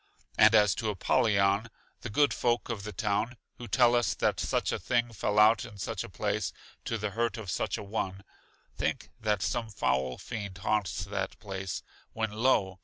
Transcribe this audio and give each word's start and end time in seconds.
And 0.35 0.55
as 0.55 0.73
to 0.81 0.89
Apollyon, 0.89 1.69
the 1.99 2.09
good 2.09 2.33
folk 2.33 2.69
of 2.69 2.81
the 2.81 2.91
town, 2.91 3.37
who 3.59 3.67
tell 3.67 3.93
us 3.95 4.15
that 4.15 4.39
such 4.39 4.71
a 4.71 4.79
thing 4.79 5.13
fell 5.13 5.37
out 5.37 5.63
in 5.63 5.77
such 5.77 6.03
a 6.03 6.09
place, 6.09 6.51
to 6.85 6.97
the 6.97 7.11
hurt 7.11 7.37
of 7.37 7.51
such 7.51 7.77
a 7.77 7.83
one, 7.83 8.23
think 8.75 9.11
that 9.19 9.43
some 9.43 9.69
foul 9.69 10.17
fiend 10.17 10.57
haunts 10.57 11.03
that 11.05 11.37
place, 11.37 11.83
when 12.13 12.31
lo! 12.31 12.79